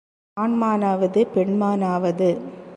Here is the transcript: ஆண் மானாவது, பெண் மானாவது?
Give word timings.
ஆண் 0.37 0.55
மானாவது, 0.55 1.27
பெண் 1.27 1.55
மானாவது? 1.57 2.29